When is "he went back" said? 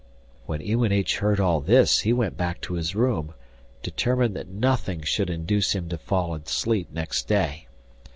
1.99-2.59